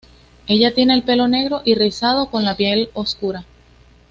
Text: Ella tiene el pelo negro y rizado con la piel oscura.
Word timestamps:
Ella 0.47 0.73
tiene 0.73 0.95
el 0.95 1.03
pelo 1.03 1.27
negro 1.27 1.61
y 1.63 1.75
rizado 1.75 2.31
con 2.31 2.43
la 2.43 2.57
piel 2.57 2.89
oscura. 2.95 3.45